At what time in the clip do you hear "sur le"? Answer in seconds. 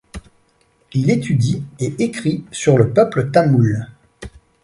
2.51-2.89